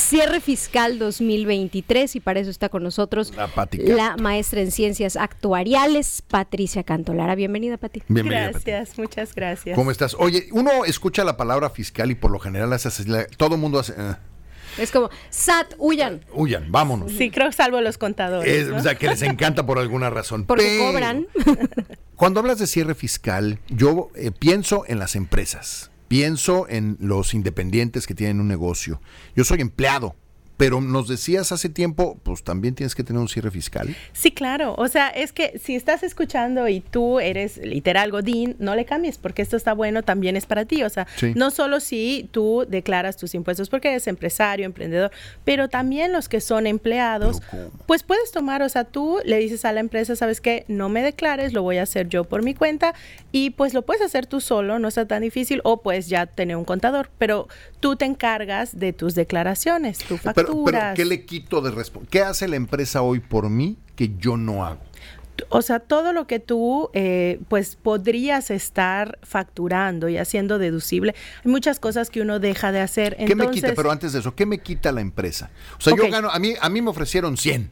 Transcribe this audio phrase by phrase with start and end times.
[0.00, 6.82] cierre fiscal 2023 y para eso está con nosotros la, maestra en ciencias actuariales, Patricia
[6.82, 7.34] Cantolara.
[7.34, 8.02] Bienvenida, Pati.
[8.08, 9.76] Bienvenida, gracias, muchas gracias.
[9.76, 10.16] ¿Cómo estás?
[10.18, 12.90] Oye, uno escucha la palabra fiscal y por lo general hace,
[13.36, 13.94] todo el mundo hace...
[13.96, 14.14] Eh.
[14.78, 16.24] Es como, SAT, huyan.
[16.32, 17.12] Huyan, vámonos.
[17.12, 18.68] Sí, creo que salvo los contadores.
[18.70, 20.44] O sea, que les encanta por alguna razón.
[20.44, 21.26] Porque cobran.
[22.16, 28.08] Cuando hablas de cierre fiscal, yo eh, pienso en las empresas, pienso en los independientes
[28.08, 29.00] que tienen un negocio.
[29.36, 30.16] Yo soy empleado,
[30.60, 33.96] pero nos decías hace tiempo, pues también tienes que tener un cierre fiscal.
[34.12, 34.74] Sí, claro.
[34.76, 39.16] O sea, es que si estás escuchando y tú eres literal Godín, no le cambies
[39.16, 40.82] porque esto está bueno, también es para ti.
[40.82, 45.10] O sea, no solo si tú declaras tus impuestos porque eres empresario, emprendedor,
[45.46, 47.40] pero también los que son empleados,
[47.86, 51.00] pues puedes tomar, o sea, tú le dices a la empresa, sabes qué, no me
[51.00, 52.94] declares, lo voy a hacer yo por mi cuenta
[53.32, 56.56] y pues lo puedes hacer tú solo, no está tan difícil, o pues ya tener
[56.56, 57.48] un contador, pero
[57.80, 60.34] tú te encargas de tus declaraciones, tu factura.
[60.34, 60.49] Pero,
[60.94, 62.10] ¿qué le quito de responsabilidad?
[62.10, 64.80] ¿Qué hace la empresa hoy por mí que yo no hago?
[65.48, 71.50] O sea, todo lo que tú eh, pues podrías estar facturando y haciendo deducible, hay
[71.50, 73.16] muchas cosas que uno deja de hacer.
[73.16, 73.72] ¿Qué me quita?
[73.74, 75.50] Pero antes de eso, ¿qué me quita la empresa?
[75.78, 77.70] O sea, yo gano, a mí, a mí me ofrecieron 100,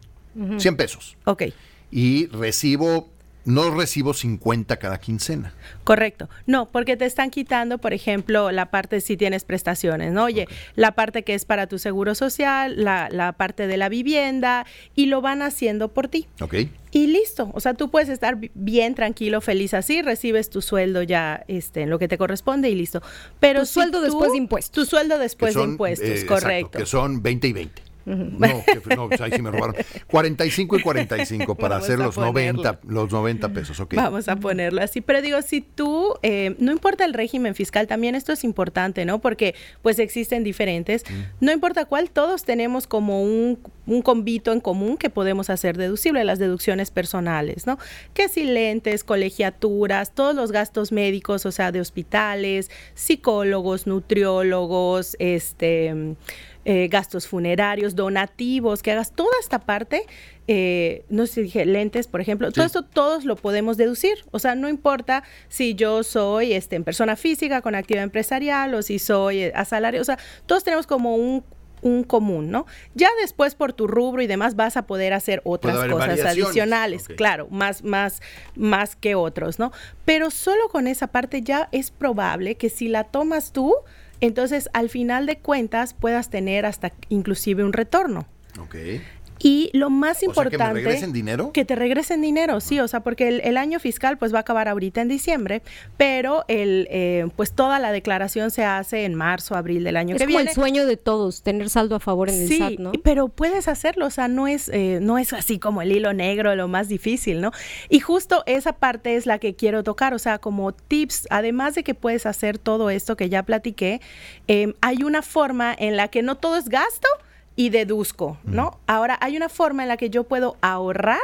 [0.58, 1.16] 100 pesos.
[1.24, 1.44] Ok.
[1.90, 3.10] Y recibo
[3.48, 5.54] no recibo 50 cada quincena.
[5.82, 6.28] Correcto.
[6.46, 10.24] No, porque te están quitando, por ejemplo, la parte si tienes prestaciones, ¿no?
[10.24, 10.46] Oye,
[10.76, 15.06] la parte que es para tu seguro social, la, la, parte de la vivienda, y
[15.06, 16.26] lo van haciendo por ti.
[16.40, 16.54] Ok.
[16.90, 17.50] Y listo.
[17.54, 21.90] O sea, tú puedes estar bien, tranquilo, feliz así, recibes tu sueldo ya este, en
[21.90, 23.02] lo que te corresponde y listo.
[23.40, 24.72] Pero tu sueldo después de impuestos.
[24.72, 26.78] Tu sueldo después de impuestos, eh, correcto.
[26.78, 27.87] que son 20 y 20.
[28.08, 28.64] No,
[28.96, 29.76] no, pues ahí sí me robaron.
[30.06, 33.94] 45 y 45 para hacer los 90, los 90 pesos, ok.
[33.94, 35.00] Vamos a ponerlo así.
[35.00, 39.20] Pero digo, si tú, eh, no importa el régimen fiscal, también esto es importante, ¿no?
[39.20, 41.04] Porque pues existen diferentes.
[41.08, 41.44] Mm.
[41.44, 46.24] No importa cuál, todos tenemos como un, un convito en común que podemos hacer deducible,
[46.24, 47.78] las deducciones personales, ¿no?
[48.14, 56.16] Que si lentes, colegiaturas, todos los gastos médicos, o sea, de hospitales, psicólogos, nutriólogos, este
[56.64, 60.04] eh, gastos funerarios, donativos, que hagas toda esta parte,
[60.48, 64.24] eh, no sé si dije lentes, por ejemplo, todo esto todos lo podemos deducir.
[64.32, 68.82] O sea, no importa si yo soy este, en persona física con actividad empresarial o
[68.82, 71.44] si soy eh, a salario, o sea, todos tenemos como un,
[71.82, 72.66] un común, ¿no?
[72.94, 77.48] Ya después por tu rubro y demás vas a poder hacer otras cosas adicionales, claro,
[77.50, 78.20] más, más,
[78.56, 79.72] más que otros, ¿no?
[80.04, 83.74] Pero solo con esa parte ya es probable que si la tomas tú,
[84.20, 88.26] entonces, al final de cuentas, puedas tener hasta inclusive un retorno.
[88.60, 89.02] Okay.
[89.38, 90.56] Y lo más importante...
[90.56, 91.52] que me regresen dinero.
[91.52, 94.68] Que te regresen dinero, sí, o sea, porque el, año fiscal pues va a acabar
[94.68, 95.62] ahorita en diciembre,
[95.96, 100.26] pero el eh, pues toda la declaración se hace en marzo, abril del año que
[100.26, 100.42] viene.
[100.42, 102.92] Es como el sueño de todos, tener saldo a favor en el SAT, ¿no?
[103.02, 106.54] pero puedes hacerlo, o sea, no es, eh, no es así como el hilo negro,
[106.54, 107.52] lo más difícil, ¿no?
[107.88, 111.82] Y justo esa parte es la que quiero tocar, o sea, como tips, además de
[111.82, 114.00] que puedes hacer todo esto que ya platiqué,
[114.46, 117.08] eh, hay una forma en la que no todo es gasto,
[117.58, 118.78] y deduzco, ¿no?
[118.86, 121.18] Ahora hay una forma en la que yo puedo ahorrar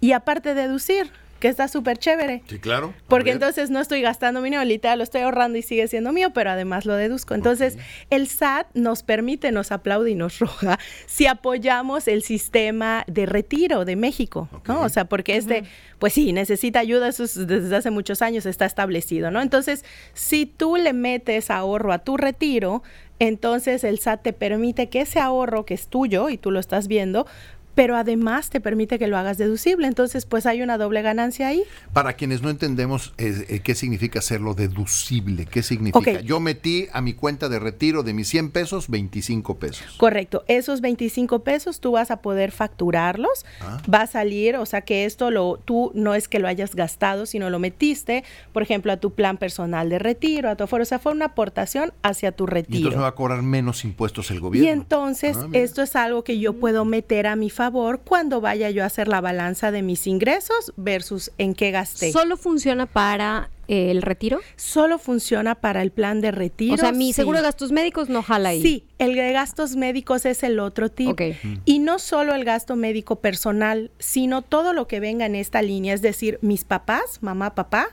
[0.00, 2.42] y aparte deducir que está súper chévere.
[2.48, 2.94] Sí, claro.
[3.08, 6.30] Porque entonces no estoy gastando mi dinero, literal, lo estoy ahorrando y sigue siendo mío,
[6.32, 7.34] pero además lo deduzco.
[7.34, 7.76] Entonces,
[8.08, 13.84] el SAT nos permite, nos aplaude y nos roja si apoyamos el sistema de retiro
[13.84, 14.80] de México, ¿no?
[14.80, 15.64] O sea, porque este,
[15.98, 19.42] pues sí, necesita ayuda, eso desde hace muchos años está establecido, ¿no?
[19.42, 22.82] Entonces, si tú le metes ahorro a tu retiro,
[23.18, 26.88] entonces el SAT te permite que ese ahorro que es tuyo y tú lo estás
[26.88, 27.26] viendo,
[27.76, 29.86] pero además te permite que lo hagas deducible.
[29.86, 31.62] Entonces, pues hay una doble ganancia ahí.
[31.92, 36.22] Para quienes no entendemos eh, qué significa hacerlo deducible, ¿qué significa?
[36.22, 39.94] Yo metí a mi cuenta de retiro de mis 100 pesos 25 pesos.
[39.98, 40.42] Correcto.
[40.48, 43.44] Esos 25 pesos tú vas a poder facturarlos.
[43.60, 43.82] Ah.
[43.92, 47.26] Va a salir, o sea que esto lo tú no es que lo hayas gastado,
[47.26, 50.82] sino lo metiste, por ejemplo, a tu plan personal de retiro, a tu aforo.
[50.82, 52.74] O sea, fue una aportación hacia tu retiro.
[52.74, 54.66] Y entonces me va a cobrar menos impuestos el gobierno.
[54.66, 57.65] Y entonces, ah, esto es algo que yo puedo meter a mi favor
[58.04, 62.12] cuando vaya yo a hacer la balanza de mis ingresos versus en qué gasté.
[62.12, 64.40] ¿Solo funciona para eh, el retiro?
[64.56, 66.74] Solo funciona para el plan de retiro.
[66.74, 68.62] O sea, mi seguro de gastos médicos no jala ahí.
[68.62, 71.16] Sí, el de gastos médicos es el otro tipo.
[71.64, 75.94] Y no solo el gasto médico personal, sino todo lo que venga en esta línea,
[75.94, 77.88] es decir, mis papás, mamá, papá,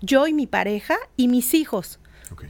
[0.00, 2.00] yo y mi pareja y mis hijos.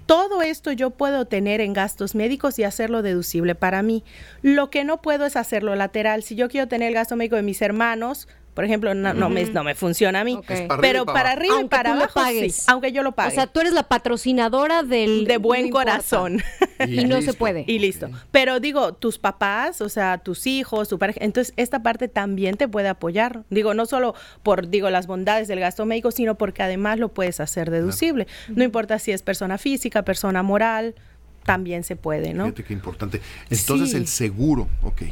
[0.07, 4.05] Todo esto yo puedo tener en gastos médicos y hacerlo deducible para mí.
[4.43, 6.23] Lo que no puedo es hacerlo lateral.
[6.23, 9.65] Si yo quiero tener el gasto médico de mis hermanos, por ejemplo, no, me, no
[9.65, 10.39] me funciona a mí.
[10.81, 13.31] Pero para arriba y para abajo, sí, aunque yo lo pague.
[13.31, 15.25] O sea, tú eres la patrocinadora del...
[15.25, 16.43] De buen corazón.
[16.87, 17.65] y, no se puede.
[17.67, 18.11] Y listo.
[18.31, 22.69] Pero digo, tus papás, o sea, tus hijos, tu pareja, entonces esta parte también te
[22.69, 23.45] puede apoyar.
[23.49, 27.41] Digo, no solo por, digo, las bondades del gasto médico, sino porque además lo puedes
[27.41, 28.27] hacer deducible.
[28.49, 30.95] No importa si es persona física, persona moral,
[31.45, 32.45] también se puede, ¿no?
[32.45, 33.21] Fíjate qué importante.
[33.49, 35.03] Entonces el seguro, ok.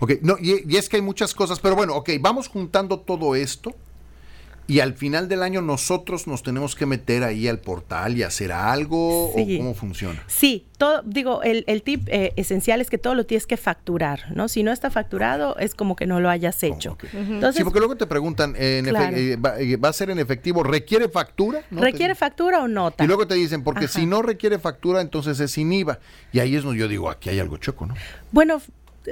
[0.00, 3.34] Ok, no, y, y, es que hay muchas cosas, pero bueno, ok, vamos juntando todo
[3.34, 3.74] esto
[4.66, 8.50] y al final del año nosotros nos tenemos que meter ahí al portal y hacer
[8.50, 10.22] algo o cómo funciona.
[10.26, 14.34] Sí, todo, digo, el, el tip eh, esencial es que todo lo tienes que facturar,
[14.34, 14.48] ¿no?
[14.48, 16.96] Si no está facturado es como que no lo hayas hecho.
[17.52, 19.36] sí, porque luego te preguntan, eh, eh,
[19.76, 20.62] va, a ser en efectivo?
[20.62, 21.62] ¿Requiere factura?
[21.70, 23.04] ¿Requiere factura o nota?
[23.04, 25.98] Y luego te dicen, porque si no requiere factura, entonces es sin IVA.
[26.32, 27.94] Y ahí es donde yo digo, aquí hay algo choco, ¿no?
[28.32, 28.62] Bueno,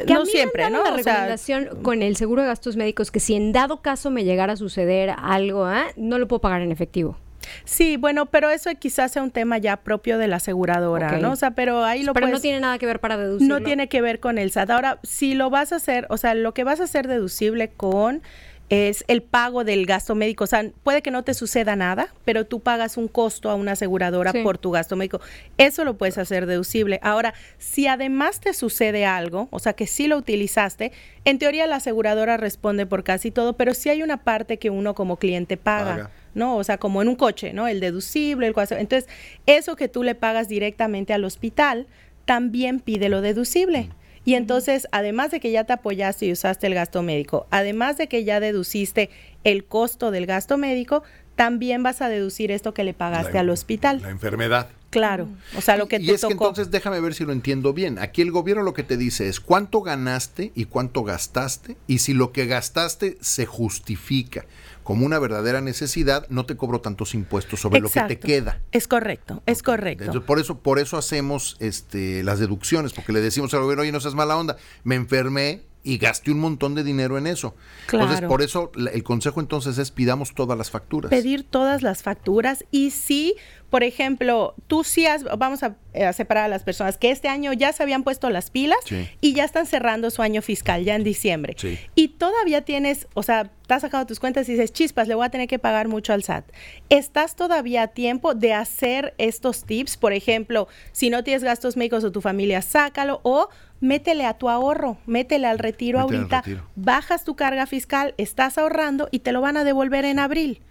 [0.09, 0.83] no siempre, ¿no?
[0.83, 4.55] La recomendación con el seguro de gastos médicos que si en dado caso me llegara
[4.55, 5.85] a suceder algo, ¿eh?
[5.97, 7.17] no lo puedo pagar en efectivo.
[7.65, 11.33] Sí, bueno, pero eso quizás sea un tema ya propio de la aseguradora, ¿no?
[11.33, 13.59] O sea, pero ahí lo Pero no tiene nada que ver para deducirlo.
[13.59, 14.71] No tiene que ver con el SAT.
[14.71, 18.23] Ahora, si lo vas a hacer, o sea, lo que vas a hacer deducible con
[18.69, 20.45] es el pago del gasto médico.
[20.45, 23.73] O sea, puede que no te suceda nada, pero tú pagas un costo a una
[23.73, 25.21] aseguradora por tu gasto médico.
[25.59, 26.99] Eso lo puedes hacer deducible.
[27.03, 30.93] Ahora, si además te sucede algo, o sea, que sí lo utilizaste,
[31.25, 34.95] en teoría la aseguradora responde por casi todo, pero sí hay una parte que uno
[34.95, 36.11] como cliente paga.
[36.35, 36.57] ¿no?
[36.57, 37.69] O sea, como en un coche, ¿no?
[37.69, 39.07] El deducible, el Entonces,
[39.45, 41.87] eso que tú le pagas directamente al hospital,
[42.25, 43.83] también pide lo deducible.
[43.83, 44.02] Mm.
[44.25, 48.09] Y entonces, además de que ya te apoyaste y usaste el gasto médico, además de
[48.09, 49.11] que ya deduciste
[49.45, 51.03] el costo del gasto médico,
[51.35, 54.01] también vas a deducir esto que le pagaste al hospital.
[54.03, 54.69] La enfermedad.
[54.91, 55.27] Claro,
[55.57, 57.99] o sea, lo que y, es que entonces déjame ver si lo entiendo bien.
[57.99, 62.13] Aquí el gobierno lo que te dice es cuánto ganaste y cuánto gastaste y si
[62.13, 64.45] lo que gastaste se justifica
[64.83, 68.61] como una verdadera necesidad, no te cobro tantos impuestos sobre lo que te queda.
[68.73, 70.25] Es correcto, es correcto.
[70.25, 74.01] por eso, por eso hacemos este, las deducciones, porque le decimos al gobierno, oye, no
[74.01, 77.57] seas mala onda, me enfermé, y gasté un montón de dinero en eso.
[77.91, 81.11] Entonces, por eso el consejo entonces es pidamos todas las facturas.
[81.11, 83.35] Pedir todas las facturas y sí
[83.73, 85.77] por ejemplo, tú sí has, vamos a,
[86.13, 88.79] separar a las personas que este año ya se habían puesto las pilas
[89.21, 91.57] y ya están cerrando su año fiscal, ya en diciembre.
[91.95, 95.31] Y todavía tienes, o sea, estás sacando tus cuentas y dices, chispas, le voy a
[95.31, 96.45] tener que pagar mucho al SAT.
[96.89, 99.97] ¿Estás todavía a tiempo de hacer estos tips?
[99.97, 103.49] Por ejemplo, si no tienes gastos médicos o tu familia, sácalo o
[103.81, 106.43] métele a tu ahorro, métele al retiro ahorita,
[106.77, 110.63] bajas tu carga fiscal, estás ahorrando y te lo van a devolver en abril.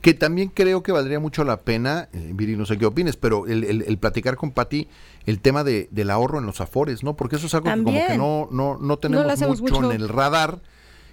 [0.00, 3.46] Que también creo que valdría mucho la pena, eh, Viri, no sé qué opines, pero
[3.46, 4.88] el, platicar con Pati
[5.26, 7.16] el tema de, del ahorro en los afores, ¿no?
[7.16, 10.60] Porque eso es algo que como que no, no, no tenemos mucho, en el radar.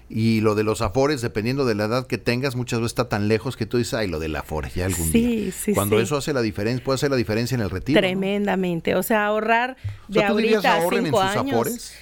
[0.09, 3.27] Y lo de los afores, dependiendo de la edad que tengas, muchas veces está tan
[3.27, 5.51] lejos que tú dices, ay, lo del afore, ya algún día.
[5.51, 7.99] Sí, Cuando eso hace la diferencia, puede hacer la diferencia en el retiro.
[7.99, 8.95] Tremendamente.
[8.95, 9.75] O sea, ahorrar
[10.07, 11.51] de ahorita a cinco años.
[11.53, 11.93] Afores?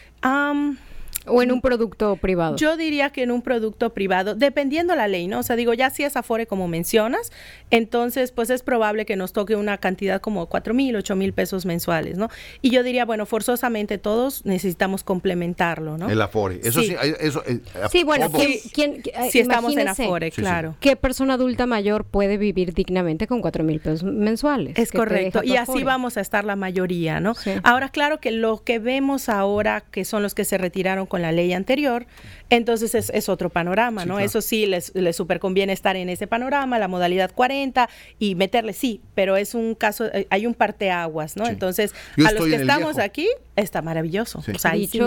[1.28, 2.56] ¿O en un producto privado?
[2.56, 5.40] Yo diría que en un producto privado, dependiendo la ley, ¿no?
[5.40, 7.32] O sea, digo, ya si es Afore como mencionas,
[7.72, 11.66] entonces pues es probable que nos toque una cantidad como cuatro mil, ocho mil pesos
[11.66, 12.30] mensuales, ¿no?
[12.62, 16.10] Y yo diría, bueno, forzosamente todos necesitamos complementarlo, ¿no?
[16.10, 16.60] El Afore.
[16.64, 17.60] Eso sí, eso, eh,
[17.92, 18.32] sí bueno,
[18.74, 20.76] ¿quién, si estamos en Afore, claro.
[20.80, 24.78] ¿Qué persona adulta mayor puede vivir dignamente con cuatro mil pesos mensuales?
[24.78, 25.42] Es correcto.
[25.44, 27.34] Y así vamos a estar la mayoría, ¿no?
[27.64, 31.32] Ahora, claro que lo que vemos ahora, que son los que se retiraron con la
[31.32, 32.06] ley anterior,
[32.50, 34.20] entonces es, otro panorama, ¿no?
[34.20, 38.74] Eso sí, les, les super conviene estar en ese panorama, la modalidad 40 y meterle,
[38.74, 41.48] sí, pero es un caso, eh, hay un parteaguas, ¿no?
[41.48, 41.94] Entonces,
[42.26, 44.40] a los que estamos aquí, está maravilloso.
[44.40, 45.00] O sea, ahí sí,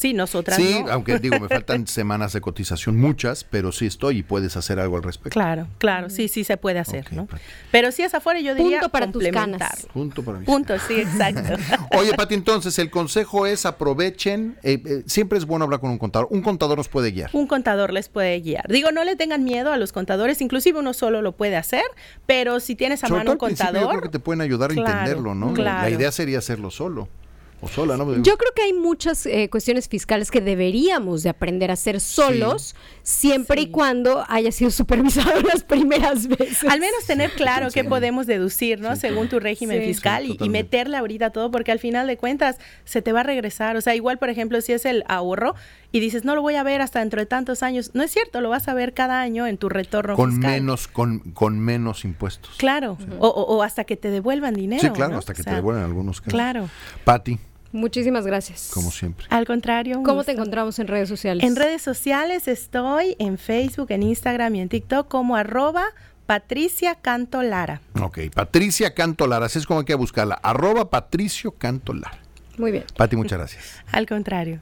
[0.00, 4.22] Sí, nosotras Sí, aunque digo, me faltan semanas de cotización, muchas, pero sí estoy y
[4.22, 5.34] puedes hacer algo al respecto.
[5.34, 7.28] Claro, claro, sí, sí se puede hacer, ¿no?
[7.70, 9.86] Pero si es afuera, yo diría Punto para tus canas.
[9.92, 11.54] Punto para mis Punto, sí, exacto.
[11.98, 15.98] Oye, Pati, entonces el consejo es aprovechen, eh, eh, siempre es bueno hablar con un
[15.98, 16.28] contador.
[16.30, 17.28] Un contador nos puede guiar.
[17.34, 18.66] Un contador les puede guiar.
[18.68, 21.84] Digo, no le tengan miedo a los contadores, inclusive uno solo lo puede hacer,
[22.24, 23.82] pero si tienes a mano un contador...
[23.82, 25.54] Yo creo que te pueden ayudar a entenderlo, ¿no?
[25.54, 27.06] La idea sería hacerlo solo.
[28.22, 32.74] Yo creo que hay muchas eh, cuestiones fiscales que deberíamos de aprender a hacer solos,
[33.02, 36.64] siempre y cuando haya sido supervisado las primeras veces.
[36.64, 38.96] Al menos tener claro qué podemos deducir, ¿no?
[38.96, 43.12] Según tu régimen fiscal y, meterle ahorita todo, porque al final de cuentas se te
[43.12, 43.76] va a regresar.
[43.76, 45.54] O sea, igual, por ejemplo, si es el ahorro
[45.92, 48.40] y dices, no lo voy a ver hasta dentro de tantos años, no es cierto,
[48.40, 50.52] lo vas a ver cada año en tu retorno con fiscal.
[50.52, 52.56] Menos, con, con menos impuestos.
[52.56, 54.82] Claro, o, hasta que te devuelvan dinero.
[54.82, 56.32] Sí, claro, hasta que te devuelvan algunos casos.
[56.32, 56.68] Claro.
[57.04, 57.38] Pati.
[57.72, 58.70] Muchísimas gracias.
[58.74, 59.26] Como siempre.
[59.30, 60.02] Al contrario.
[60.02, 61.44] ¿Cómo te encontramos en redes sociales?
[61.44, 65.84] En redes sociales estoy en Facebook, en Instagram y en TikTok como arroba
[66.26, 67.80] Patricia Canto Lara.
[68.00, 70.34] Ok, Patricia Canto Lara, así es como hay que buscarla.
[70.36, 72.18] Arroba Patricio Canto Lara.
[72.58, 72.84] Muy bien.
[72.96, 73.82] Pati, muchas gracias.
[73.90, 74.60] Al contrario.